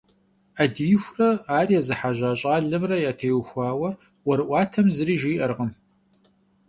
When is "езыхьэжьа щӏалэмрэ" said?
1.79-2.97